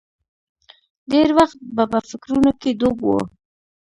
[1.11, 3.07] ډېر وخت به په فکرونو کې ډوب و.